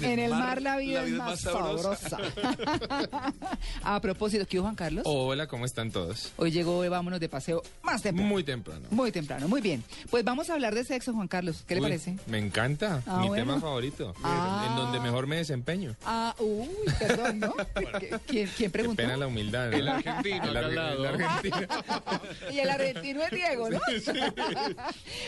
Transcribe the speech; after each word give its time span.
En 0.00 0.18
el 0.18 0.30
mar 0.30 0.60
la 0.62 0.76
vida, 0.76 1.04
es 1.04 1.10
más 1.12 1.40
sabrosa. 1.40 2.18
A 3.82 4.00
propósito, 4.00 4.46
¿qué 4.46 4.58
hubo, 4.58 4.64
Juan 4.64 4.74
Carlos? 4.76 5.02
Hola, 5.06 5.46
¿cómo 5.46 5.64
están 5.64 5.90
todos? 5.90 6.32
Hoy 6.36 6.50
llegó, 6.50 6.82
eh, 6.84 6.88
vámonos 6.88 7.20
de 7.20 7.28
paseo 7.28 7.62
más 7.82 8.02
temprano. 8.02 8.28
Muy 8.28 8.44
temprano. 8.44 8.86
Muy 8.90 9.12
temprano, 9.12 9.48
muy 9.48 9.60
bien. 9.60 9.82
Pues 10.10 10.24
vamos 10.24 10.50
a 10.50 10.54
hablar 10.54 10.74
de 10.74 10.84
sexo, 10.84 11.12
Juan 11.12 11.28
Carlos. 11.28 11.64
¿Qué 11.66 11.74
le 11.76 11.80
parece? 11.82 12.16
Me 12.26 12.38
encanta. 12.38 13.02
Ah, 13.06 13.18
Mi 13.20 13.28
bueno. 13.28 13.44
tema 13.44 13.60
favorito. 13.60 14.14
Ah. 14.22 14.66
En 14.70 14.76
donde 14.76 15.00
mejor 15.00 15.26
me 15.26 15.36
desempeño. 15.36 15.96
Ah, 16.04 16.34
uy, 16.38 16.68
perdón, 16.98 17.40
¿no? 17.40 17.52
¿Qui- 17.74 18.08
¿Quién, 18.10 18.20
quién 18.26 18.48
Qué 18.56 18.70
preguntó? 18.70 19.02
pena 19.02 19.16
la 19.16 19.26
humildad. 19.26 19.72
El 19.72 19.88
argentino. 19.88 20.44
El, 20.44 20.56
ar- 20.56 20.64
el 20.72 21.06
argentino. 21.06 21.56
Y 22.52 22.58
el 22.58 22.70
argentino 22.70 23.22
es 23.22 23.30
Diego, 23.30 23.70
¿no? 23.70 23.80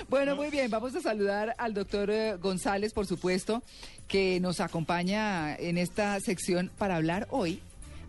bueno, 0.09 0.37
muy 0.37 0.51
bien, 0.51 0.71
vamos 0.71 0.95
a 0.95 1.01
saludar 1.01 1.55
al 1.59 1.75
doctor 1.75 2.11
eh, 2.11 2.37
González, 2.41 2.93
por 2.93 3.07
supuesto, 3.07 3.63
que 4.09 4.41
nos 4.41 4.61
acompaña 4.61 5.55
en 5.57 5.79
esta 5.79 6.19
sección 6.21 6.71
para 6.79 6.97
hablar 6.97 7.27
hoy, 7.31 7.61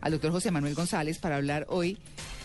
al 0.02 0.11
doctor 0.11 0.31
José 0.31 0.52
Manuel 0.52 0.75
González, 0.75 1.17
para 1.19 1.37
hablar 1.37 1.65
hoy 1.69 1.97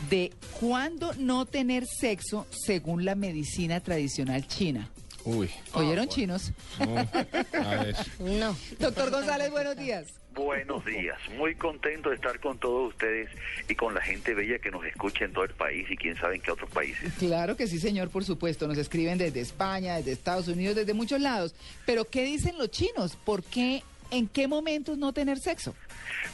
de 0.08 0.32
cuándo 0.58 1.12
no 1.18 1.46
tener 1.46 1.86
sexo 1.86 2.46
según 2.50 3.04
la 3.04 3.14
medicina 3.14 3.80
tradicional 3.80 4.46
china. 4.46 4.88
Uy. 5.24 5.50
¿Oyeron 5.74 6.08
chinos? 6.08 6.52
no. 6.78 6.98
A 6.98 7.84
ver. 7.84 7.96
No. 8.18 8.56
Doctor 8.78 9.10
González, 9.10 9.50
buenos 9.50 9.76
días. 9.76 10.06
Buenos 10.34 10.84
días, 10.84 11.18
muy 11.36 11.56
contento 11.56 12.10
de 12.10 12.14
estar 12.14 12.38
con 12.38 12.56
todos 12.58 12.90
ustedes 12.90 13.28
y 13.68 13.74
con 13.74 13.94
la 13.94 14.00
gente 14.00 14.32
bella 14.32 14.58
que 14.58 14.70
nos 14.70 14.84
escucha 14.84 15.24
en 15.24 15.32
todo 15.32 15.44
el 15.44 15.54
país 15.54 15.90
y 15.90 15.96
quién 15.96 16.16
sabe 16.16 16.36
en 16.36 16.42
qué 16.42 16.52
otros 16.52 16.70
países. 16.70 17.12
Claro 17.18 17.56
que 17.56 17.66
sí, 17.66 17.80
señor, 17.80 18.10
por 18.10 18.24
supuesto. 18.24 18.68
Nos 18.68 18.78
escriben 18.78 19.18
desde 19.18 19.40
España, 19.40 19.96
desde 19.96 20.12
Estados 20.12 20.46
Unidos, 20.46 20.76
desde 20.76 20.94
muchos 20.94 21.20
lados. 21.20 21.54
Pero, 21.84 22.04
¿qué 22.04 22.24
dicen 22.24 22.58
los 22.58 22.70
chinos? 22.70 23.16
¿Por 23.16 23.42
qué, 23.42 23.82
en 24.10 24.28
qué 24.28 24.48
momentos 24.48 24.98
no 24.98 25.12
tener 25.12 25.38
sexo? 25.38 25.74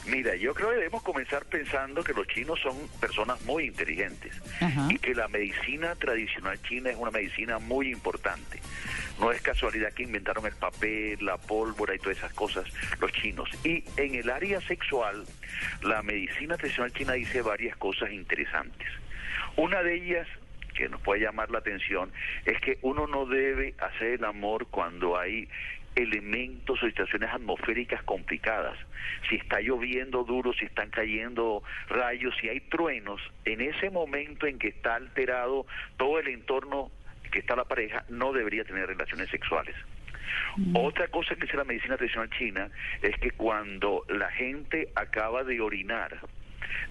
Mira, 0.05 0.35
yo 0.35 0.53
creo 0.53 0.69
que 0.69 0.75
debemos 0.75 1.03
comenzar 1.03 1.45
pensando 1.45 2.03
que 2.03 2.13
los 2.13 2.27
chinos 2.27 2.59
son 2.61 2.75
personas 2.99 3.43
muy 3.45 3.65
inteligentes 3.65 4.33
Ajá. 4.59 4.87
y 4.89 4.97
que 4.97 5.13
la 5.13 5.27
medicina 5.27 5.95
tradicional 5.95 6.61
china 6.63 6.89
es 6.89 6.95
una 6.95 7.11
medicina 7.11 7.59
muy 7.59 7.91
importante. 7.91 8.59
No 9.19 9.31
es 9.31 9.41
casualidad 9.41 9.93
que 9.93 10.03
inventaron 10.03 10.45
el 10.45 10.55
papel, 10.55 11.23
la 11.25 11.37
pólvora 11.37 11.95
y 11.95 11.99
todas 11.99 12.17
esas 12.17 12.33
cosas 12.33 12.65
los 12.99 13.11
chinos. 13.11 13.49
Y 13.63 13.83
en 13.97 14.15
el 14.15 14.29
área 14.29 14.61
sexual, 14.61 15.25
la 15.81 16.03
medicina 16.03 16.57
tradicional 16.57 16.93
china 16.93 17.13
dice 17.13 17.41
varias 17.41 17.75
cosas 17.77 18.11
interesantes. 18.11 18.87
Una 19.55 19.81
de 19.83 19.95
ellas 19.95 20.27
que 20.75 20.87
nos 20.87 21.01
puede 21.01 21.21
llamar 21.21 21.49
la 21.49 21.57
atención 21.57 22.11
es 22.45 22.61
que 22.61 22.77
uno 22.83 23.07
no 23.07 23.25
debe 23.25 23.73
hacer 23.79 24.13
el 24.13 24.25
amor 24.25 24.67
cuando 24.67 25.17
hay 25.17 25.49
elementos 25.97 26.81
o 26.81 26.85
situaciones 26.85 27.29
atmosféricas 27.31 28.03
complicadas. 28.03 28.77
Si 29.29 29.35
está 29.35 29.59
lloviendo 29.59 30.23
duro, 30.23 30.53
si 30.53 30.65
están 30.65 30.89
cayendo 30.91 31.63
rayos, 31.89 32.35
si 32.39 32.49
hay 32.49 32.61
truenos, 32.61 33.19
en 33.45 33.61
ese 33.61 33.89
momento 33.89 34.45
en 34.45 34.59
que 34.59 34.69
está 34.69 34.95
alterado 34.95 35.65
todo 35.97 36.19
el 36.19 36.27
entorno 36.27 36.91
que 37.31 37.39
está 37.39 37.55
la 37.55 37.65
pareja, 37.65 38.05
no 38.09 38.31
debería 38.31 38.63
tener 38.63 38.87
relaciones 38.87 39.29
sexuales. 39.29 39.75
Otra 40.73 41.07
cosa 41.07 41.35
que 41.35 41.41
dice 41.41 41.57
la 41.57 41.63
medicina 41.63 41.97
tradicional 41.97 42.29
china 42.31 42.69
es 43.01 43.17
que 43.17 43.31
cuando 43.31 44.03
la 44.07 44.29
gente 44.31 44.89
acaba 44.95 45.43
de 45.43 45.59
orinar, 45.61 46.19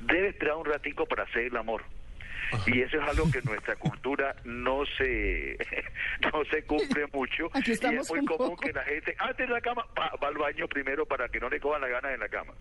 debe 0.01 0.29
esperar 0.29 0.57
un 0.57 0.65
ratico 0.65 1.07
para 1.07 1.25
hacer 1.25 1.45
el 1.45 1.57
amor. 1.57 1.85
Y 2.67 2.81
eso 2.81 3.01
es 3.01 3.09
algo 3.09 3.31
que 3.31 3.39
en 3.39 3.45
nuestra 3.45 3.77
cultura 3.77 4.35
no 4.45 4.85
se 4.99 5.57
no 6.33 6.45
se 6.51 6.63
cumple 6.65 7.07
mucho. 7.13 7.51
Aquí 7.55 7.71
y 7.71 7.75
es 7.75 7.83
muy 8.11 8.25
común 8.25 8.27
poco. 8.27 8.57
que 8.57 8.73
la 8.73 8.85
gente 8.85 9.15
antes 9.19 9.49
de 9.49 9.53
la 9.55 9.61
cama 9.61 9.85
va, 9.99 10.11
va 10.23 10.29
al 10.29 10.39
baño 10.39 10.69
primero 10.69 11.07
para 11.07 11.29
que 11.29 11.41
no 11.41 11.49
le 11.49 11.61
cojan 11.61 11.81
la 11.81 11.89
gana 11.89 12.13
en 12.13 12.21
la 12.21 12.29
cama. 12.29 12.53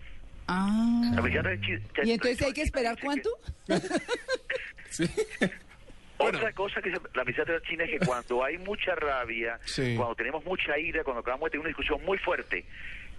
Ah. 0.48 1.02
La 1.14 2.04
¿Y 2.04 2.12
entonces 2.12 2.42
hay 2.42 2.52
que 2.52 2.62
esperar 2.62 2.96
cuánto? 3.00 3.30
Sí. 4.88 5.04
Otra 6.18 6.52
cosa 6.52 6.80
que 6.80 6.88
dice 6.90 7.02
la 7.14 7.24
medicina 7.24 7.44
tradicional 7.44 7.62
china 7.62 7.84
es 7.84 7.90
que 8.00 8.06
cuando 8.06 8.44
hay 8.44 8.56
mucha 8.58 8.94
rabia, 8.94 9.58
Sí. 9.64 9.94
cuando 9.96 10.14
tenemos 10.14 10.44
mucha 10.44 10.78
ira, 10.78 11.04
cuando 11.04 11.20
acabamos 11.20 11.46
de 11.46 11.50
tener 11.50 11.60
una 11.60 11.68
discusión 11.68 12.02
muy 12.04 12.16
fuerte, 12.18 12.64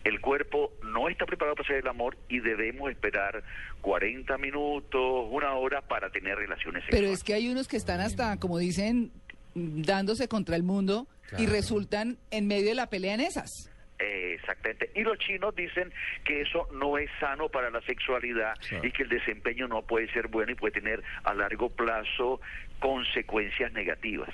el 0.04 0.22
cuerpo 0.22 0.72
no 0.84 1.10
está 1.10 1.26
preparado 1.26 1.56
para 1.56 1.68
hacer 1.68 1.78
el 1.78 1.88
amor 1.88 2.18
y 2.30 2.40
debemos 2.40 2.90
esperar 2.90 3.44
40 3.82 4.38
minutos, 4.38 5.28
una 5.30 5.54
hora 5.56 5.82
para 5.82 6.10
tener 6.10 6.38
relaciones 6.38 6.84
Pero 6.86 6.98
sexuales. 7.08 7.20
es 7.20 7.24
que 7.24 7.34
hay 7.34 7.50
unos 7.50 7.68
que 7.68 7.78
están 7.78 8.00
hasta, 8.00 8.38
como 8.38 8.58
dicen, 8.58 9.12
dándose 9.56 10.28
contra 10.28 10.56
el 10.56 10.64
mundo 10.64 11.08
y 11.38 11.46
resultan 11.48 12.18
en 12.32 12.48
medio 12.48 12.70
de 12.70 12.76
la 12.76 12.90
pelea 12.90 13.14
en 13.16 13.22
esas. 13.22 13.70
Eh, 14.00 14.36
exactamente. 14.40 14.92
Y 14.94 15.02
los 15.02 15.18
chinos 15.18 15.56
dicen 15.56 15.92
que 16.24 16.42
eso 16.42 16.68
no 16.72 16.98
es 17.00 17.10
sano 17.20 17.50
para 17.50 17.70
la 17.72 17.82
sexualidad 17.82 18.54
Claro. 18.70 18.88
y 18.88 18.92
que 18.92 19.04
el 19.04 19.10
desempeño 19.10 19.68
no 19.68 19.82
puede 19.82 20.08
ser 20.14 20.28
bueno 20.28 20.52
y 20.52 20.56
puede 20.56 20.74
tener 20.80 21.04
a 21.24 21.34
largo 21.34 21.70
plazo 21.70 22.40
consecuencias 22.80 23.74
negativas. 23.74 24.30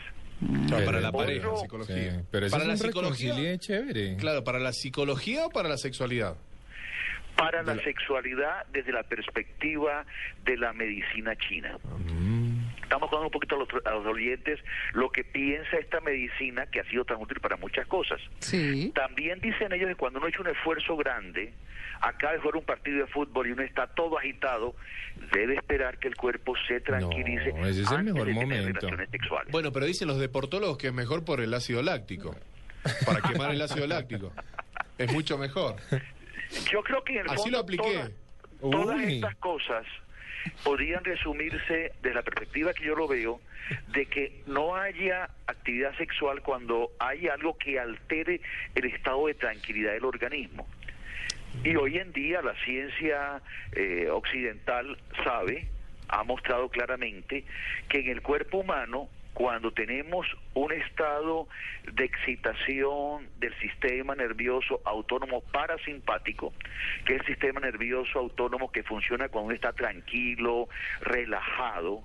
Claro, 0.68 0.86
para 0.86 1.00
la 1.00 1.10
Otro- 1.10 1.20
pareja, 1.20 1.48
Sí, 1.56 1.62
psicología. 1.62 2.24
pero 2.32 2.50
para 2.50 2.64
es 2.64 2.68
la 2.68 2.74
un 2.74 2.78
psicología. 2.80 3.58
chévere. 3.58 4.18
Claro, 4.18 4.44
para 4.44 4.60
la 4.60 4.74
psicología 4.74 5.46
o 5.46 5.50
para 5.50 5.70
la 5.70 5.78
sexualidad. 5.78 6.36
Para 7.38 7.64
la 7.64 7.76
sexualidad 7.84 8.66
desde 8.72 8.92
la 8.92 9.04
perspectiva 9.04 10.06
de 10.46 10.56
la 10.58 10.72
medicina 10.74 11.36
china. 11.36 11.78
Estamos 12.94 13.10
contando 13.10 13.26
un 13.26 13.32
poquito 13.32 13.56
a 13.56 13.58
los, 13.60 13.68
a 13.86 13.90
los 13.92 14.06
oyentes 14.06 14.60
lo 14.94 15.10
que 15.10 15.24
piensa 15.24 15.78
esta 15.78 16.00
medicina 16.02 16.68
que 16.68 16.80
ha 16.80 16.84
sido 16.84 17.04
tan 17.04 17.20
útil 17.20 17.40
para 17.40 17.58
muchas 17.58 17.88
cosas. 17.88 18.22
Sí. 18.38 18.92
También 18.94 19.40
dicen 19.40 19.74
ellos 19.74 19.90
que 19.90 19.96
cuando 19.96 20.20
uno 20.20 20.28
ha 20.28 20.30
hecho 20.30 20.42
un 20.44 20.50
esfuerzo 20.50 20.96
grande, 20.96 21.54
acaba 22.02 22.34
de 22.34 22.40
jugar 22.40 22.58
un 22.58 22.66
partido 22.66 23.00
de 23.00 23.08
fútbol 23.08 23.48
y 23.48 23.52
uno 23.54 23.64
está 23.64 23.88
todo 23.88 24.20
agitado, 24.20 24.76
debe 25.34 25.56
esperar 25.56 25.98
que 25.98 26.08
el 26.08 26.16
cuerpo 26.16 26.54
se 26.68 26.82
tranquilice 26.82 27.52
No, 27.54 27.66
ese 27.66 27.82
es 27.82 27.90
el 27.92 27.98
antes 27.98 28.14
mejor 28.14 28.28
de 28.28 28.34
tener 28.36 28.48
momento. 28.60 28.80
relaciones 28.82 29.10
sexuales. 29.10 29.52
Bueno, 29.52 29.72
pero 29.72 29.86
dicen 29.88 30.08
los 30.08 30.20
deportólogos 30.20 30.78
que 30.78 30.88
es 30.88 30.94
mejor 30.94 31.26
por 31.26 31.42
el 31.42 31.52
ácido 31.52 31.82
láctico. 31.82 32.36
Para 33.08 33.22
quemar 33.22 33.50
el 33.50 33.62
ácido 33.64 33.88
láctico. 33.88 34.32
Es 35.00 35.12
mucho 35.12 35.40
mejor. 35.40 35.78
Yo 36.72 36.84
creo 36.84 37.04
que 37.04 37.14
en 37.14 37.20
el 37.22 37.26
Así 37.32 37.38
fondo 37.38 37.58
lo 37.58 37.64
apliqué. 37.64 37.84
todas- 37.92 38.12
todas 38.72 38.98
Uy. 38.98 39.16
estas 39.16 39.36
cosas 39.38 39.84
podrían 40.64 41.04
resumirse 41.04 41.94
desde 42.02 42.16
la 42.16 42.22
perspectiva 42.22 42.74
que 42.74 42.86
yo 42.86 42.96
lo 42.96 43.08
veo 43.08 43.42
de 43.90 44.06
que 44.06 44.42
no 44.48 44.76
haya 44.76 45.30
actividad 45.48 45.96
sexual 45.98 46.42
cuando 46.42 46.92
hay 47.00 47.28
algo 47.28 47.58
que 47.58 47.80
altere 47.80 48.42
el 48.76 48.86
estado 48.86 49.28
de 49.28 49.34
tranquilidad 49.36 49.94
del 49.94 50.06
organismo. 50.06 50.68
Y 51.64 51.76
hoy 51.76 51.98
en 51.98 52.12
día 52.12 52.42
la 52.42 52.56
ciencia 52.66 53.42
eh, 53.74 54.10
occidental 54.10 54.98
sabe, 55.24 55.68
ha 56.10 56.24
mostrado 56.24 56.70
claramente 56.70 57.46
que 57.88 58.00
en 58.00 58.10
el 58.10 58.22
cuerpo 58.22 58.60
humano, 58.60 59.10
cuando 59.34 59.72
tenemos 59.72 60.28
un 60.54 60.72
estado 60.72 61.48
de 61.92 62.06
excitación 62.06 63.30
del 63.40 63.54
sistema 63.60 64.16
nervioso 64.16 64.82
autónomo 64.86 65.42
parasimpático, 65.42 66.54
que 67.06 67.16
es 67.16 67.22
el 67.22 67.28
sistema 67.28 67.60
nervioso 67.60 68.20
autónomo 68.20 68.72
que 68.72 68.84
funciona 68.84 69.30
cuando 69.30 69.48
uno 69.48 69.56
está 69.56 69.74
tranquilo, 69.74 70.70
relajado, 71.02 72.04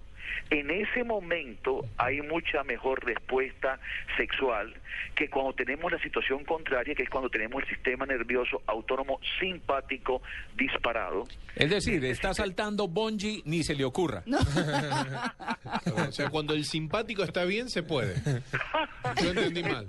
en 0.50 0.70
ese 0.70 1.04
momento 1.04 1.84
hay 1.96 2.20
mucha 2.22 2.64
mejor 2.64 3.04
respuesta 3.04 3.78
sexual 4.16 4.74
que 5.14 5.28
cuando 5.28 5.52
tenemos 5.52 5.90
la 5.90 5.98
situación 5.98 6.44
contraria, 6.44 6.94
que 6.94 7.02
es 7.02 7.10
cuando 7.10 7.28
tenemos 7.28 7.62
el 7.62 7.68
sistema 7.68 8.06
nervioso 8.06 8.62
autónomo 8.66 9.20
simpático 9.38 10.22
disparado. 10.56 11.24
Es 11.54 11.70
decir, 11.70 12.04
está 12.04 12.34
saltando 12.34 12.88
Bonji, 12.88 13.42
ni 13.44 13.62
se 13.62 13.74
le 13.74 13.84
ocurra. 13.84 14.22
O 16.08 16.12
sea, 16.12 16.30
cuando 16.30 16.54
el 16.54 16.64
simpático 16.64 17.24
está 17.24 17.44
bien, 17.44 17.68
se 17.68 17.82
puede. 17.82 18.14
Yo 19.22 19.30
entendí 19.30 19.62
mal. 19.62 19.86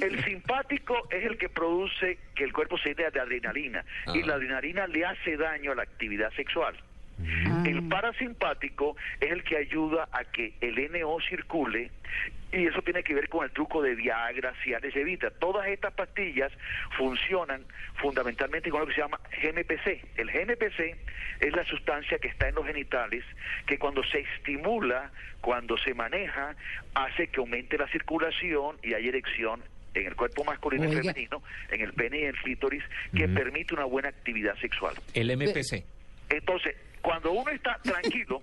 El 0.00 0.22
simpático 0.24 1.08
es 1.10 1.24
el 1.24 1.38
que 1.38 1.48
produce 1.48 2.18
que 2.34 2.44
el 2.44 2.52
cuerpo 2.52 2.76
se 2.78 2.90
llene 2.90 3.10
de 3.10 3.20
adrenalina 3.20 3.84
y 4.14 4.22
la 4.22 4.34
adrenalina 4.34 4.86
le 4.86 5.04
hace 5.06 5.36
daño 5.36 5.72
a 5.72 5.74
la 5.74 5.82
actividad 5.84 6.30
sexual. 6.34 6.76
El 7.64 7.88
parasimpático 7.88 8.96
es 9.20 9.30
el 9.30 9.42
que 9.42 9.56
ayuda 9.56 10.08
a 10.12 10.24
que 10.24 10.54
el 10.60 10.76
NO 10.92 11.18
circule 11.28 11.90
Y 12.52 12.66
eso 12.66 12.82
tiene 12.82 13.02
que 13.02 13.14
ver 13.14 13.28
con 13.28 13.44
el 13.44 13.50
truco 13.50 13.82
de 13.82 13.94
Viagra, 13.94 14.52
Cialis, 14.62 14.94
Evita. 14.94 15.30
Todas 15.30 15.66
estas 15.68 15.94
pastillas 15.94 16.52
funcionan 16.96 17.64
fundamentalmente 17.96 18.70
con 18.70 18.80
lo 18.80 18.86
que 18.86 18.94
se 18.94 19.00
llama 19.00 19.18
GNPC. 19.42 20.18
El 20.18 20.30
GNPC 20.30 20.96
es 21.40 21.52
la 21.54 21.64
sustancia 21.64 22.18
que 22.18 22.28
está 22.28 22.48
en 22.48 22.54
los 22.54 22.66
genitales 22.66 23.24
que 23.66 23.78
cuando 23.78 24.02
se 24.04 24.20
estimula, 24.20 25.10
cuando 25.40 25.76
se 25.78 25.94
maneja, 25.94 26.54
hace 26.94 27.28
que 27.28 27.40
aumente 27.40 27.78
la 27.78 27.88
circulación 27.88 28.76
y 28.82 28.94
hay 28.94 29.08
erección 29.08 29.62
en 29.94 30.06
el 30.06 30.14
cuerpo 30.14 30.44
masculino 30.44 30.84
y 30.84 30.94
femenino, 30.94 31.42
en 31.70 31.80
el 31.80 31.92
pene 31.94 32.20
y 32.20 32.24
el 32.24 32.36
clítoris, 32.36 32.84
que 33.14 33.28
permite 33.28 33.74
una 33.74 33.84
buena 33.84 34.10
actividad 34.10 34.54
sexual. 34.58 34.94
El 35.14 35.34
MPC. 35.34 35.84
Entonces, 36.28 36.76
cuando 37.06 37.30
uno 37.30 37.48
está 37.52 37.78
tranquilo, 37.84 38.42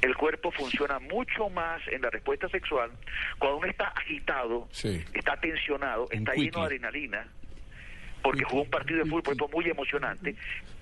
el 0.00 0.16
cuerpo 0.16 0.52
funciona 0.52 1.00
mucho 1.00 1.48
más 1.48 1.82
en 1.88 2.02
la 2.02 2.10
respuesta 2.10 2.48
sexual. 2.48 2.92
Cuando 3.38 3.58
uno 3.58 3.66
está 3.66 3.88
agitado, 3.88 4.68
Sí. 4.70 5.02
está 5.12 5.36
tensionado, 5.40 6.04
Un 6.12 6.18
está 6.18 6.32
quickie. 6.34 6.44
lleno 6.46 6.60
de 6.60 6.66
adrenalina, 6.66 7.26
porque 8.22 8.44
jugó 8.44 8.62
un 8.62 8.70
partido 8.70 9.00
de 9.00 9.10
fútbol 9.10 9.22
por 9.24 9.32
ejemplo, 9.34 9.48
muy 9.58 9.68
emocionante, 9.68 10.36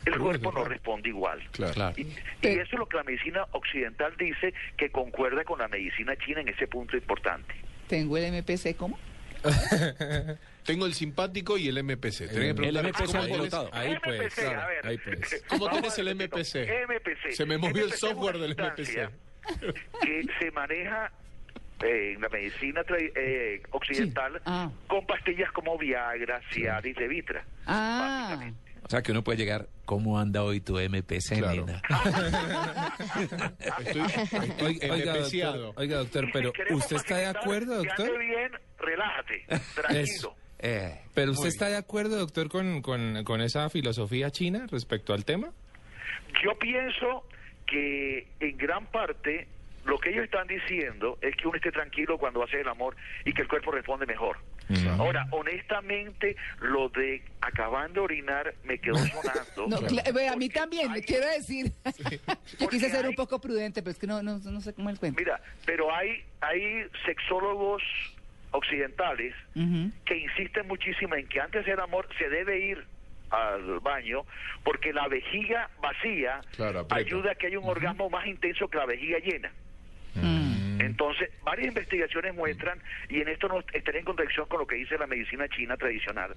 el 0.05 0.19
cuerpo 0.19 0.53
no 0.53 0.65
responde 0.65 1.09
igual. 1.09 1.41
Claro. 1.53 1.95
Y, 1.97 2.03
y 2.03 2.47
eso 2.49 2.63
es 2.73 2.79
lo 2.79 2.87
que 2.87 2.99
la 2.99 3.05
medicina 3.05 3.47
occidental 3.53 4.15
dice 4.19 4.53
que 4.77 4.91
concuerda 4.91 5.45
con 5.45 5.59
la 5.61 5.69
medicina 5.69 6.15
china 6.17 6.43
en 6.43 6.49
ese 6.49 6.67
punto 6.67 6.95
importante. 6.95 7.55
Tengo 7.89 8.19
el 8.19 8.33
MPC, 8.35 8.77
¿cómo? 8.77 8.99
Tengo 10.65 10.87
el 10.87 10.95
simpático 10.95 11.57
y 11.59 11.69
el 11.69 11.83
MPC. 11.83 12.29
Tenés 12.29 12.31
que 12.31 12.49
El 12.51 12.55
preguntar, 12.55 12.85
MPC 12.85 12.97
¿cómo 13.07 13.13
tenés- 13.13 13.25
alborotado. 13.25 13.71
Ahí 13.73 13.97
pues, 14.05 14.21
MPC, 14.21 14.39
a 14.55 14.67
ver. 14.67 14.87
ahí 14.87 14.99
pues. 14.99 15.45
¿Cómo 15.49 15.69
a 15.69 15.99
el 15.99 16.15
MPC? 16.15 16.55
MPC. 16.89 17.33
Se 17.33 17.47
me 17.47 17.59
movió 17.59 17.85
el 17.85 17.91
MPC 17.91 17.99
software 17.99 18.39
del 18.39 18.55
MPC. 18.57 19.09
Que 20.03 20.27
se 20.39 20.51
maneja 20.53 21.11
eh, 21.83 22.13
en 22.15 22.21
la 22.21 22.29
medicina 22.29 22.83
tra- 22.85 23.13
eh, 23.17 23.63
occidental 23.71 24.35
Sí. 24.35 24.43
Ah. 24.45 24.71
con 24.87 25.07
pastillas 25.07 25.51
como 25.53 25.79
Viagra, 25.79 26.41
Cialis, 26.53 26.97
Levitra. 26.99 27.43
Ah, 27.67 28.50
O 28.91 28.93
sea 28.93 29.03
que 29.03 29.13
uno 29.13 29.23
puede 29.23 29.39
llegar, 29.39 29.69
¿cómo 29.85 30.19
anda 30.19 30.43
hoy 30.43 30.61
tu 30.61 30.77
MPC, 30.77 31.39
Claro. 31.39 31.65
nena? 31.65 31.81
Estoy, 33.79 34.03
estoy 34.03 34.91
Oiga, 34.91 35.15
MPCado. 35.15 35.63
doctor, 35.63 35.73
oiga, 35.77 35.97
doctor, 35.99 36.25
Si 36.27 36.33
pero 36.33 36.53
¿usted 36.77 36.97
está 36.97 37.17
de 37.19 37.27
acuerdo, 37.27 37.77
doctor? 37.77 38.19
bien, 38.19 38.51
relájate, 38.81 39.45
tranquilo. 39.77 40.35
Eh, 40.59 41.01
Pero 41.15 41.31
usted 41.31 41.47
está 41.51 41.69
de 41.69 41.77
acuerdo, 41.77 42.19
doctor, 42.19 42.49
con, 42.49 42.83
con, 42.83 43.23
con 43.23 43.41
esa 43.43 43.71
filosofía 43.71 44.33
china 44.33 44.67
respecto 44.69 45.15
al 45.15 45.25
tema? 45.25 45.53
Yo 46.45 46.59
pienso 46.59 47.25
que 47.69 48.27
en 48.41 48.57
gran 48.57 48.87
parte 48.87 49.47
lo 49.85 49.99
que 49.99 50.11
ellos 50.11 50.25
están 50.25 50.47
diciendo 50.47 51.19
es 51.23 51.35
que 51.37 51.49
uno 51.49 51.57
esté 51.57 51.73
tranquilo 51.73 52.19
cuando 52.19 52.43
hace 52.43 52.61
el 52.61 52.69
amor 52.69 52.97
y 53.25 53.33
que 53.33 53.43
el 53.43 53.49
cuerpo 53.49 53.71
responde 53.73 54.07
mejor. 54.07 54.37
Ahora, 54.99 55.27
honestamente, 55.33 56.37
lo 56.61 56.89
de 56.91 57.23
acabando 57.41 57.95
de 57.95 58.01
orinar 58.01 58.55
me 58.65 58.79
quedó 58.79 58.97
sonando. 58.99 59.67
no, 59.67 59.77
a 60.33 60.37
mí 60.37 60.49
también, 60.49 60.93
hay- 60.93 61.03
quiero 61.03 61.27
decir. 61.27 61.73
Yo 62.59 62.69
quise 62.69 62.89
ser 62.89 63.09
un 63.09 63.15
poco 63.17 63.41
prudente, 63.41 63.83
pero 63.83 63.91
es 63.93 63.99
que 63.99 64.07
no, 64.07 64.23
no, 64.23 64.39
no 64.39 64.61
sé 64.61 64.73
cómo 64.73 64.91
el 64.91 64.99
cuento. 64.99 65.19
Mira, 65.19 65.41
pero 65.67 65.93
hay, 65.93 66.23
hay 66.41 66.85
sexólogos 67.05 67.83
occidentales 68.53 69.35
que 70.05 70.17
insisten 70.17 70.67
muchísimo 70.69 71.15
en 71.17 71.27
que 71.29 71.41
antes 71.41 71.65
del 71.67 71.81
amor 71.81 72.09
se 72.19 72.29
debe 72.29 72.59
ir 72.61 72.85
al 73.31 73.79
baño 73.81 74.25
porque 74.65 74.93
la 74.93 75.07
vejiga 75.07 75.71
vacía 75.81 76.41
Claro, 76.57 76.85
ayuda 76.91 77.33
a 77.33 77.35
que 77.37 77.47
haya 77.47 77.61
un 77.61 77.69
orgasmo 77.69 78.11
más 78.11 78.27
intenso 78.27 78.69
que 78.69 78.77
la 78.79 78.87
vejiga 78.87 79.19
llena. 79.21 79.53
Entonces, 80.81 81.31
varias 81.45 81.69
investigaciones 81.69 82.35
muestran, 82.35 82.81
y 83.09 83.21
en 83.21 83.29
esto 83.29 83.49
no 83.49 83.61
estaría 83.73 84.01
en 84.01 84.05
contradicción 84.07 84.47
con 84.47 84.61
lo 84.61 84.67
que 84.67 84.77
dice 84.77 84.97
la 84.99 85.07
medicina 85.07 85.49
china 85.49 85.77
tradicional, 85.77 86.35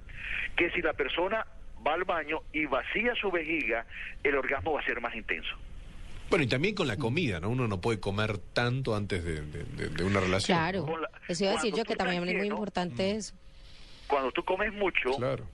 que 0.56 0.70
si 0.72 0.82
la 0.82 0.94
persona 0.94 1.46
va 1.86 1.94
al 1.94 2.04
baño 2.04 2.42
y 2.54 2.66
vacía 2.66 3.14
su 3.16 3.30
vejiga, 3.32 3.86
el 4.24 4.36
orgasmo 4.36 4.74
va 4.74 4.82
a 4.82 4.86
ser 4.86 5.02
más 5.02 5.16
intenso. 5.16 5.56
Bueno, 6.30 6.46
y 6.46 6.48
también 6.48 6.74
con 6.74 6.88
la 6.88 6.98
comida, 6.98 7.40
¿no? 7.40 7.50
Uno 7.50 7.68
no 7.68 7.80
puede 7.82 8.00
comer 8.00 8.38
tanto 8.38 8.96
antes 8.96 9.24
de, 9.24 9.42
de- 9.42 9.64
de- 9.66 9.90
de 9.90 10.04
una 10.04 10.20
relación. 10.20 10.58
Claro, 10.58 10.98
la- 10.98 11.10
eso 11.28 11.44
iba 11.44 11.52
a 11.52 11.56
decir 11.56 11.72
cuando 11.72 11.78
yo 11.78 11.84
que 11.86 11.96
también 11.96 12.28
es 12.28 12.36
muy 12.36 12.48
importante 12.48 13.12
eso. 13.12 13.36
Cuando 14.08 14.32
tú 14.32 14.44
comes 14.44 14.74
mucho, 14.74 15.12
Claro. 15.18 15.46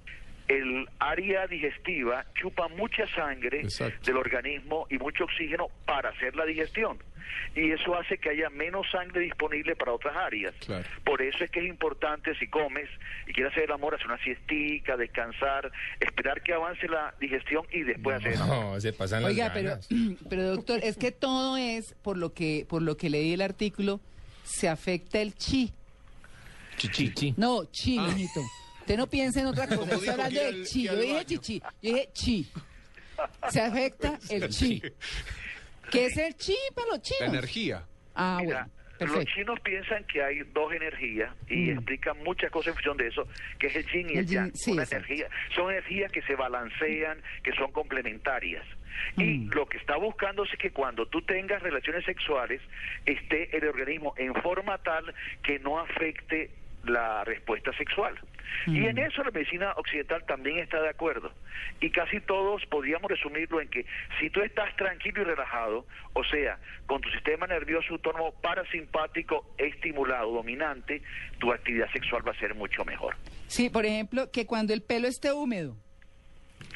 el 0.47 0.87
área 0.99 1.47
digestiva 1.47 2.25
chupa 2.39 2.67
mucha 2.69 3.05
sangre 3.13 3.61
Exacto. 3.61 3.99
del 4.05 4.17
organismo 4.17 4.87
y 4.89 4.97
mucho 4.97 5.25
oxígeno 5.25 5.67
para 5.85 6.09
hacer 6.09 6.35
la 6.35 6.45
digestión. 6.45 6.97
Y 7.55 7.71
eso 7.71 7.95
hace 7.95 8.17
que 8.17 8.29
haya 8.29 8.49
menos 8.49 8.85
sangre 8.91 9.21
disponible 9.21 9.75
para 9.75 9.93
otras 9.93 10.15
áreas. 10.15 10.53
Claro. 10.65 10.85
Por 11.03 11.21
eso 11.21 11.43
es 11.43 11.51
que 11.51 11.59
es 11.59 11.67
importante 11.67 12.33
si 12.35 12.47
comes 12.47 12.89
y 13.27 13.33
quieres 13.33 13.51
hacer 13.51 13.65
el 13.65 13.71
amor, 13.71 13.95
hacer 13.95 14.07
una 14.07 14.21
siestica, 14.23 14.97
descansar, 14.97 15.71
esperar 15.99 16.41
que 16.41 16.53
avance 16.53 16.87
la 16.87 17.13
digestión 17.19 17.65
y 17.71 17.83
después 17.83 18.17
hacer 18.17 18.33
el 18.33 18.41
amor. 18.41 18.73
No, 18.73 18.81
se 18.81 18.93
pasan 18.93 19.23
las 19.23 19.31
Oiga, 19.31 19.51
pero, 19.53 19.69
ganas. 19.69 19.87
pero 20.29 20.43
doctor, 20.43 20.79
es 20.83 20.97
que 20.97 21.11
todo 21.11 21.57
es, 21.57 21.95
por 22.01 22.17
lo 22.17 22.33
que, 22.33 22.65
por 22.69 22.81
lo 22.81 22.97
que 22.97 23.09
leí 23.09 23.33
el 23.33 23.41
artículo, 23.41 23.99
se 24.43 24.67
afecta 24.67 25.21
el 25.21 25.35
chi. 25.35 25.71
Chichi. 26.77 27.33
No, 27.37 27.65
chi, 27.65 27.99
mijito. 27.99 28.41
Usted 28.79 28.97
no 28.97 29.07
piensa 29.07 29.41
en 29.41 29.47
otra 29.47 29.67
cosa. 29.67 29.93
Estoy 29.93 30.07
hablando 30.07 30.41
de 30.41 30.63
chi. 30.63 30.83
Yo 30.83 30.95
dije 30.95 31.25
chichi. 31.25 31.59
Yo 31.59 31.93
dije 31.93 32.09
chi. 32.13 32.47
Se 33.49 33.61
afecta 33.61 34.17
el 34.29 34.49
chi. 34.49 34.81
¿Qué 35.91 36.05
es 36.05 36.17
el 36.17 36.35
chi 36.35 36.55
para 36.75 36.87
los 36.87 36.97
La 36.97 37.03
chinos? 37.03 37.33
energía. 37.33 37.83
Ah, 38.15 38.37
Mira, 38.41 38.53
bueno. 38.67 38.73
los 38.99 39.09
Perfecto. 39.11 39.33
chinos 39.35 39.59
piensan 39.61 40.03
que 40.05 40.21
hay 40.21 40.39
dos 40.53 40.73
energías 40.73 41.33
y 41.49 41.55
Mm. 41.55 41.69
explican 41.77 42.17
muchas 42.23 42.51
cosas 42.51 42.67
en 42.69 42.73
función 42.73 42.97
de 42.97 43.07
eso, 43.07 43.27
que 43.57 43.67
es 43.67 43.75
el 43.77 43.85
yin 43.87 44.09
y 44.09 44.13
El 44.13 44.19
el, 44.19 44.25
yin, 44.25 44.35
yang. 44.35 44.51
sí, 44.55 44.71
Una 44.71 44.83
energía, 44.83 45.29
son 45.55 45.71
energías 45.71 46.11
que 46.11 46.21
se 46.23 46.35
balancean, 46.35 47.21
que 47.43 47.53
son 47.53 47.71
complementarias. 47.71 48.65
Y 49.15 49.23
Mm. 49.23 49.51
lo 49.53 49.65
que 49.67 49.77
está 49.77 49.95
buscando 49.95 50.43
es 50.43 50.49
que 50.59 50.71
cuando 50.71 51.05
tú 51.07 51.21
tengas 51.21 51.61
relaciones 51.63 52.03
sexuales 52.03 52.61
esté 53.05 53.55
el 53.55 53.65
organismo 53.69 54.13
en 54.17 54.33
forma 54.41 54.77
tal 54.79 55.13
que 55.43 55.59
no 55.59 55.79
afecte 55.79 56.49
la 56.85 57.23
respuesta 57.23 57.71
sexual. 57.73 58.15
Y 58.65 58.85
en 58.85 58.97
eso 58.97 59.23
la 59.23 59.31
medicina 59.31 59.73
occidental 59.77 60.25
también 60.25 60.57
está 60.59 60.81
de 60.81 60.89
acuerdo. 60.89 61.31
Y 61.81 61.91
casi 61.91 62.19
todos 62.19 62.65
podríamos 62.65 63.09
resumirlo 63.09 63.61
en 63.61 63.69
que 63.69 63.85
si 64.19 64.29
tú 64.29 64.41
estás 64.41 64.75
tranquilo 64.75 65.21
y 65.21 65.25
relajado, 65.25 65.85
o 66.13 66.23
sea, 66.23 66.57
con 66.87 66.99
tu 67.01 67.09
sistema 67.11 67.47
nervioso 67.47 67.93
autónomo 67.93 68.33
parasimpático 68.41 69.45
estimulado, 69.57 70.31
dominante, 70.31 71.01
tu 71.37 71.51
actividad 71.51 71.91
sexual 71.91 72.27
va 72.27 72.31
a 72.31 72.39
ser 72.39 72.55
mucho 72.55 72.83
mejor. 72.85 73.15
Sí, 73.47 73.69
por 73.69 73.85
ejemplo, 73.85 74.31
que 74.31 74.45
cuando 74.45 74.73
el 74.73 74.81
pelo 74.81 75.07
esté 75.07 75.31
húmedo. 75.31 75.77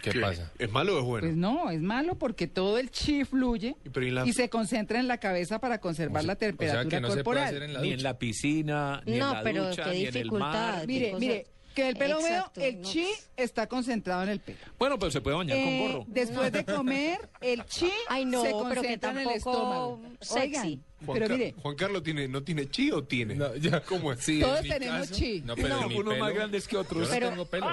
¿Qué 0.03 0.11
¿Qué? 0.11 0.19
pasa? 0.19 0.51
¿Es 0.59 0.69
malo 0.71 0.97
o 0.97 0.99
es 0.99 1.05
bueno? 1.05 1.27
Pues 1.27 1.37
no, 1.37 1.71
es 1.71 1.81
malo 1.81 2.15
porque 2.19 2.47
todo 2.47 2.77
el 2.77 2.91
chi 2.91 3.23
fluye 3.23 3.77
Y 3.85 3.89
pero 3.89 4.05
¿y 4.05 4.11
la- 4.11 4.27
y 4.27 4.33
se 4.33 4.49
concentra 4.49 4.99
en 4.99 5.07
la 5.07 5.17
cabeza 5.17 5.59
para 5.59 5.79
conservar 5.79 6.23
O 6.23 6.27
la 6.27 6.33
sea- 6.33 6.35
o 6.35 6.39
sea 6.39 6.47
temperatura 6.49 6.89
que 6.89 6.99
no 7.01 7.07
se 7.07 7.23
puede 7.23 7.39
corporal. 7.39 7.43
hacer 7.47 7.63
en 7.63 7.73
la 7.73 7.79
ni 7.81 7.91
en 7.93 8.03
la 8.03 8.19
piscina, 8.19 9.01
ni 9.05 9.17
No, 9.17 9.29
en 9.29 9.33
la 9.33 9.43
pero 9.43 9.69
ducha, 9.69 9.83
qué 9.85 9.89
ni 9.91 9.99
en 10.01 10.07
el 10.07 10.13
dificultad. 10.13 10.47
mar. 10.51 10.87
Mire, 10.87 11.05
cosas- 11.11 11.19
mire, 11.21 11.47
que 11.73 11.89
el 11.89 11.95
pelo 11.95 12.19
húmedo, 12.19 12.51
el 12.57 12.81
no. 12.81 12.87
chi 12.87 13.07
está 13.37 13.65
concentrado 13.67 14.21
en 14.23 14.29
el 14.29 14.39
pelo. 14.41 14.59
Bueno, 14.77 14.99
pero 14.99 15.09
se 15.09 15.21
puede 15.21 15.37
bañar 15.37 15.57
Eh, 15.57 15.63
con 15.63 15.91
gorro. 15.93 16.05
después 16.07 16.51
de 16.51 16.65
comer, 16.65 17.29
el 17.41 17.65
chi 17.65 17.89
Ay, 18.09 18.25
no, 18.25 18.41
se 18.43 18.49
pero 18.49 18.69
que 18.69 18.75
concentra 18.75 19.09
en 19.11 19.17
el 19.19 19.29
estómago. 19.29 20.01
sexy. 20.21 20.57
Oigan, 20.59 20.83
Juan, 21.05 21.19
pero 21.19 21.29
mire, 21.35 21.55
Juan 21.61 21.75
Carlos 21.75 22.03
tiene, 22.03 22.27
no 22.27 22.43
tiene 22.43 22.69
chi 22.69 22.91
o 22.91 23.03
tiene. 23.03 23.35
No, 23.35 23.55
ya. 23.55 23.81
¿Cómo 23.81 24.13
es? 24.13 24.19
Sí, 24.19 24.39
Todos 24.39 24.61
tenemos 24.61 25.07
caso, 25.09 25.15
chi. 25.15 25.41
No, 25.45 25.55
pero 25.55 25.67
No, 25.69 25.87
unos 25.87 26.17
más 26.19 26.29
pelo- 26.29 26.35
grandes 26.35 26.67
que 26.67 26.77
otros. 26.77 26.99
Yo 27.01 27.05
no 27.07 27.11
Pero- 27.11 27.29
tengo 27.31 27.45
pelo. 27.45 27.67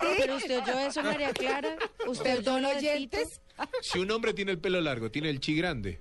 Pero 0.00 0.36
usted 0.36 0.62
oyó 0.62 0.78
eso, 0.78 1.02
María 1.02 1.32
Clara. 1.32 1.76
Usted 2.06 2.38
oyó 2.38 2.68
oyentes. 2.68 3.40
Si 3.80 3.98
un 3.98 4.10
hombre 4.10 4.34
tiene 4.34 4.52
el 4.52 4.58
pelo 4.58 4.80
largo, 4.80 5.10
tiene 5.10 5.30
el 5.30 5.40
chi 5.40 5.54
grande. 5.56 6.00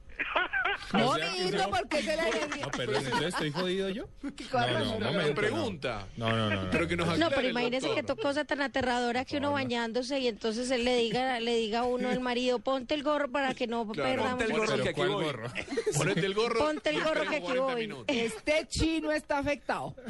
No, 0.94 1.10
O 1.10 1.16
sea 1.16 1.32
mijito, 1.32 1.58
no- 1.58 1.70
porque 1.70 2.02
se 2.02 2.16
la 2.16 2.24
No, 2.26 2.70
pero 2.78 2.96
entonces 2.96 3.28
estoy 3.30 3.52
jodido 3.52 3.90
yo. 3.90 4.06
No, 5.00 5.12
Me 5.12 5.32
pregunta. 5.34 6.08
No, 6.18 6.30
no, 6.30 6.50
no. 6.50 6.64
no, 6.64 6.72
Pero 6.72 6.88
que 6.88 6.96
nos 6.96 7.18
No, 7.18 7.30
pero 7.30 7.42
el 7.42 7.50
imagínese 7.50 7.94
que 7.94 8.04
cosa 8.16 8.46
tan 8.46 8.62
aterradora 8.62 9.26
que 9.26 9.38
uno 9.38 9.52
bañándose 9.52 10.20
y 10.20 10.28
entonces 10.28 10.70
él 10.72 10.86
le 10.86 10.96
diga, 10.96 11.40
le 11.40 11.56
diga 11.56 11.80
a 11.80 11.84
uno 11.84 12.10
al 12.10 12.20
marido, 12.20 12.60
ponte 12.60 12.94
el 12.94 13.04
gorro 13.04 13.30
para 13.32 13.54
que 13.54 13.68
no 13.68 13.92
perdamos. 13.92 14.30
ponte 14.36 14.44
el 14.46 14.54
gorro 14.54 14.76
que 14.84 14.90
aquí 14.90 14.94
¿cuál 14.94 15.10
voy. 15.10 15.24
gorro? 15.26 15.52
Ponete 15.98 16.26
el 16.26 16.34
gorro. 16.34 16.60
Ponte 16.60 16.90
el 16.92 17.04
gorro 17.04 17.22
que 17.22 17.36
aquí 17.38 17.46
40 17.54 17.96
voy. 17.96 18.06
Este 18.08 18.66
chi 18.68 19.02
no 19.02 19.12
está 19.12 19.40
afectado. 19.40 19.96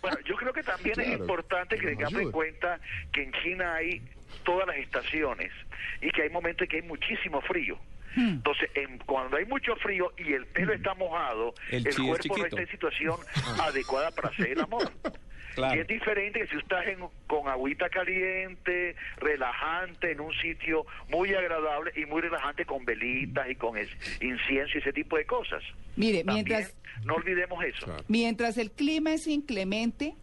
Bueno, 0.00 0.18
yo 0.24 0.36
creo 0.36 0.52
que 0.52 0.62
también 0.62 0.98
es 1.00 1.18
importante 1.18 1.76
que 1.76 1.88
tengamos 1.88 2.20
en 2.22 2.30
cuenta 2.30 2.80
que 3.12 3.22
en 3.24 3.32
China 3.42 3.74
hay 3.74 4.00
todas 4.44 4.66
las 4.66 4.76
estaciones 4.76 5.52
y 6.00 6.10
que 6.10 6.22
hay 6.22 6.30
momentos 6.30 6.62
en 6.62 6.68
que 6.68 6.76
hay 6.76 6.82
muchísimo 6.82 7.40
frío. 7.42 7.78
Entonces, 8.16 8.70
en- 8.74 8.98
cuando 9.00 9.36
hay 9.36 9.44
mucho 9.44 9.76
frío 9.76 10.12
y 10.16 10.32
el 10.32 10.46
pelo 10.46 10.72
está 10.72 10.94
mojado, 10.94 11.54
El 11.70 11.86
el, 11.86 11.94
chi 11.94 12.02
es 12.02 12.08
cuerpo 12.08 12.38
no 12.38 12.44
está 12.46 12.60
en 12.62 12.68
situación 12.70 13.16
adecuada 13.62 14.10
para 14.10 14.28
hacer 14.28 14.48
el 14.52 14.60
amor. 14.60 14.90
Y 15.74 15.78
es 15.78 15.86
diferente 15.86 16.40
que 16.40 16.46
si 16.48 16.56
usted 16.58 16.76
está 16.78 16.90
en- 16.90 17.08
con 17.26 17.48
agüita 17.48 17.88
caliente, 17.88 18.94
relajante, 19.18 20.12
en 20.12 20.20
un 20.20 20.34
sitio 20.34 20.84
muy 21.08 21.32
agradable 21.34 21.92
y 21.96 22.04
muy 22.04 22.20
relajante 22.22 22.64
con 22.66 22.84
velitas 22.84 23.48
y 23.50 23.54
con 23.54 23.76
es- 23.78 23.88
incienso 24.20 24.76
y 24.76 24.80
ese 24.80 24.92
tipo 24.92 25.16
de 25.16 25.24
cosas. 25.24 25.62
Mire, 25.96 26.24
También, 26.24 26.44
mientras, 26.46 26.74
no 27.04 27.14
olvidemos 27.14 27.64
eso. 27.64 27.86
mientras 28.08 28.58
el 28.58 28.70
clima 28.70 29.12
es 29.14 29.26
inclemente, 29.26 30.14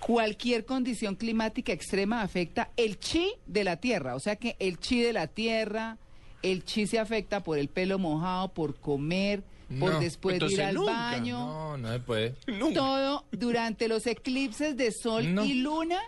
cualquier 0.00 0.64
condición 0.64 1.14
climática 1.14 1.72
extrema 1.72 2.22
afecta 2.22 2.70
el 2.76 2.98
chi 2.98 3.32
de 3.46 3.64
la 3.64 3.76
tierra. 3.78 4.14
O 4.16 4.20
sea 4.20 4.36
que 4.36 4.56
el 4.58 4.78
chi 4.78 5.00
de 5.02 5.12
la 5.12 5.28
tierra, 5.28 5.96
el 6.42 6.64
chi 6.64 6.86
se 6.86 6.98
afecta 6.98 7.42
por 7.42 7.58
el 7.58 7.68
pelo 7.68 7.98
mojado, 7.98 8.48
por 8.52 8.76
comer, 8.78 9.42
por 9.80 9.92
No, 9.94 10.00
después 10.00 10.38
de 10.38 10.46
ir 10.52 10.62
al 10.62 10.74
nunca. 10.74 10.92
baño. 10.92 11.38
No, 11.38 11.78
no 11.78 11.92
se 11.92 12.00
puede. 12.00 12.34
Todo 12.74 13.24
durante 13.32 13.88
los 13.88 14.06
eclipses 14.06 14.76
de 14.76 14.92
sol 14.92 15.34
No. 15.34 15.44
y 15.44 15.54
luna 15.54 16.00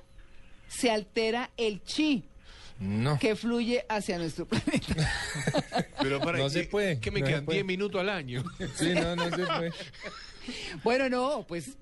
se 0.69 0.91
altera 0.91 1.51
el 1.57 1.83
chi 1.83 2.25
No. 2.79 3.19
que 3.19 3.37
fluye 3.37 3.85
hacia 3.89 4.19
nuestro 4.19 4.47
planeta. 4.49 5.11
Pero 6.01 6.21
para 6.21 6.39
No 6.39 6.45
que, 6.45 6.51
se 6.51 6.65
puede, 6.65 6.99
que 7.01 7.11
me 7.11 7.21
no 7.21 7.27
quedan 7.27 7.45
puede. 7.45 7.57
10 7.59 7.67
minutos 7.67 8.01
al 8.01 8.09
año. 8.11 8.43
Sí, 8.77 8.93
no, 8.95 9.15
no 9.17 9.25
se 9.31 9.47
puede. 9.47 9.73
Bueno, 10.83 11.09
no, 11.09 11.45
pues 11.49 11.77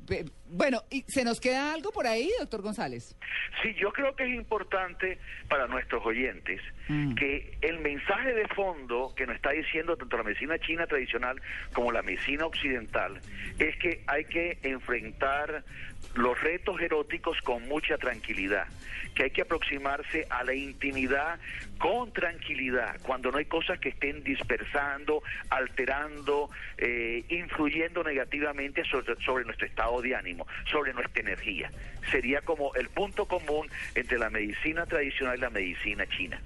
bueno, 0.52 0.82
¿y 0.90 1.02
se 1.08 1.24
nos 1.24 1.40
queda 1.40 1.72
algo 1.72 1.90
por 1.92 2.06
ahí, 2.06 2.30
doctor 2.38 2.62
González? 2.62 3.16
Sí, 3.62 3.74
yo 3.74 3.92
creo 3.92 4.14
que 4.14 4.24
es 4.24 4.34
importante 4.34 5.18
para 5.48 5.66
nuestros 5.66 6.04
oyentes 6.04 6.60
Mm. 6.88 7.14
que 7.14 7.56
el 7.60 7.78
mensaje 7.78 8.34
de 8.34 8.46
fondo 8.48 9.14
que 9.16 9.26
nos 9.26 9.36
está 9.36 9.50
diciendo 9.50 9.96
tanto 9.96 10.16
la 10.16 10.24
medicina 10.24 10.58
china 10.58 10.86
tradicional 10.86 11.40
como 11.72 11.92
la 11.92 12.02
medicina 12.02 12.46
occidental 12.46 13.20
es 13.58 13.76
que 13.76 14.02
hay 14.06 14.24
que 14.24 14.58
enfrentar 14.62 15.64
los 16.14 16.40
retos 16.40 16.80
eróticos 16.80 17.38
con 17.42 17.66
mucha 17.68 17.96
tranquilidad, 17.96 18.66
que 19.14 19.24
hay 19.24 19.30
que 19.30 19.42
aproximarse 19.42 20.26
a 20.28 20.42
la 20.42 20.54
intimidad 20.54 21.38
con 21.78 22.12
tranquilidad, 22.12 23.00
cuando 23.02 23.30
no 23.30 23.38
hay 23.38 23.44
cosas 23.46 23.78
que 23.78 23.90
estén 23.90 24.22
dispersando, 24.24 25.22
alterando, 25.50 26.50
eh, 26.78 27.24
influyendo 27.28 28.02
negativamente 28.02 28.84
sobre, 28.84 29.14
sobre 29.22 29.44
nuestro 29.44 29.66
estado 29.66 30.02
de 30.02 30.14
ánimo, 30.14 30.41
sobre 30.70 30.92
nuestra 30.92 31.22
energía. 31.22 31.70
Sería 32.10 32.40
como 32.42 32.74
el 32.74 32.88
punto 32.88 33.26
común 33.26 33.68
entre 33.94 34.18
la 34.18 34.30
medicina 34.30 34.86
tradicional 34.86 35.38
y 35.38 35.40
la 35.40 35.50
medicina 35.50 36.06
china. 36.06 36.40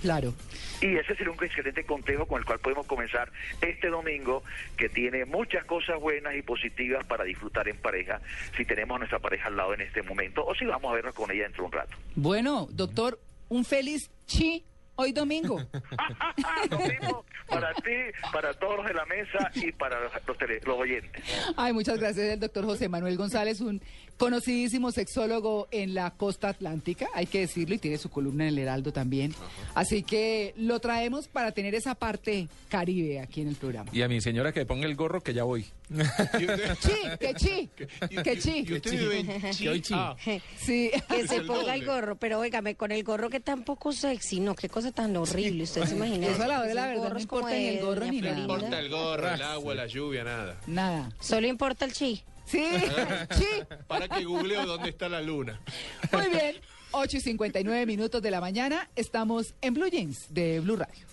Claro. 0.00 0.34
Y 0.80 0.96
ese 0.96 1.14
sería 1.14 1.30
un 1.30 1.44
excelente 1.44 1.84
consejo 1.84 2.26
con 2.26 2.38
el 2.38 2.46
cual 2.46 2.58
podemos 2.58 2.86
comenzar 2.86 3.30
este 3.60 3.88
domingo, 3.88 4.42
que 4.76 4.88
tiene 4.88 5.26
muchas 5.26 5.64
cosas 5.64 6.00
buenas 6.00 6.34
y 6.34 6.42
positivas 6.42 7.04
para 7.04 7.24
disfrutar 7.24 7.68
en 7.68 7.76
pareja, 7.76 8.20
si 8.56 8.64
tenemos 8.64 8.96
a 8.96 8.98
nuestra 9.00 9.18
pareja 9.18 9.48
al 9.48 9.56
lado 9.56 9.74
en 9.74 9.82
este 9.82 10.02
momento, 10.02 10.44
o 10.44 10.54
si 10.54 10.64
vamos 10.64 10.90
a 10.90 10.94
vernos 10.94 11.14
con 11.14 11.30
ella 11.30 11.42
dentro 11.42 11.64
de 11.64 11.66
un 11.66 11.72
rato. 11.72 11.96
Bueno, 12.14 12.66
doctor, 12.70 13.20
un 13.48 13.64
feliz 13.64 14.10
chi 14.26 14.64
hoy 15.00 15.12
domingo. 15.12 15.60
Lo 16.70 16.78
mismo 16.78 17.24
para 17.48 17.74
ti, 17.74 17.90
para 18.32 18.54
todos 18.54 18.76
los 18.78 18.86
de 18.86 18.94
la 18.94 19.04
mesa 19.06 19.50
y 19.54 19.72
para 19.72 19.98
los, 20.00 20.12
los 20.26 20.38
tele- 20.38 20.60
los 20.64 20.78
oyentes. 20.78 21.22
Ay, 21.56 21.72
muchas 21.72 21.98
gracias 21.98 22.26
el 22.26 22.40
doctor 22.40 22.64
José 22.64 22.88
Manuel 22.88 23.16
González, 23.16 23.60
un 23.60 23.80
conocidísimo 24.20 24.92
sexólogo 24.92 25.66
en 25.70 25.94
la 25.94 26.10
costa 26.10 26.50
atlántica, 26.50 27.08
hay 27.14 27.24
que 27.24 27.40
decirlo, 27.40 27.74
y 27.74 27.78
tiene 27.78 27.96
su 27.96 28.10
columna 28.10 28.44
en 28.44 28.50
el 28.50 28.58
Heraldo 28.58 28.92
también. 28.92 29.34
Así 29.74 30.02
que 30.02 30.52
lo 30.58 30.78
traemos 30.78 31.26
para 31.26 31.52
tener 31.52 31.74
esa 31.74 31.94
parte 31.94 32.48
caribe 32.68 33.18
aquí 33.18 33.40
en 33.40 33.48
el 33.48 33.56
programa. 33.56 33.90
Y 33.94 34.02
a 34.02 34.08
mi 34.08 34.20
señora 34.20 34.52
que 34.52 34.66
ponga 34.66 34.86
el 34.86 34.94
gorro 34.94 35.22
que 35.22 35.32
ya 35.32 35.44
voy. 35.44 35.64
Chi, 35.90 36.94
que 37.18 37.34
chi, 37.34 37.68
que 38.22 38.38
chi. 38.38 38.64
Que 38.64 39.80
chi. 39.80 39.94
Ah, 39.94 40.14
Sí. 40.56 40.90
Que 41.08 41.26
se 41.26 41.40
ponga 41.40 41.74
el 41.74 41.84
gorro, 41.86 42.16
pero 42.16 42.38
óigame, 42.40 42.74
con 42.76 42.92
el 42.92 43.02
gorro 43.02 43.30
que 43.30 43.40
tampoco 43.40 43.90
sexy, 43.92 44.38
no, 44.38 44.54
qué 44.54 44.68
cosa 44.68 44.92
tan 44.92 45.16
horrible, 45.16 45.64
usted 45.64 45.84
se 45.86 45.96
imagina. 45.96 46.26
Eso 46.28 46.42
a 46.42 46.46
la 46.46 46.58
hora 46.60 46.68
de 46.68 46.74
la 46.74 46.92
Esos 46.92 47.02
verdad 47.02 47.14
no 47.14 47.20
importa 47.20 47.56
el 47.56 47.80
gorro 47.80 48.06
ni 48.06 48.20
nada. 48.20 48.34
no 48.34 48.40
importa 48.42 48.78
el 48.78 48.88
gorro, 48.90 49.34
el 49.34 49.42
agua, 49.42 49.74
la 49.74 49.86
lluvia, 49.86 50.24
nada. 50.24 50.60
Nada. 50.66 51.10
Solo 51.20 51.46
importa 51.46 51.84
el 51.86 51.92
chi. 51.94 52.22
Sí, 52.50 52.64
chi. 53.38 53.64
Para 53.86 54.08
que 54.08 54.24
googleo 54.24 54.66
dónde 54.66 54.90
está 54.90 55.08
la 55.08 55.20
luna. 55.20 55.60
Muy 56.12 56.28
bien. 56.30 56.56
8 56.92 57.16
y 57.16 57.20
59 57.20 57.86
minutos 57.86 58.20
de 58.20 58.30
la 58.30 58.40
mañana. 58.40 58.90
Estamos 58.96 59.54
en 59.60 59.74
Blue 59.74 59.88
Jeans 59.88 60.26
de 60.30 60.58
Blue 60.60 60.76
Radio. 60.76 61.06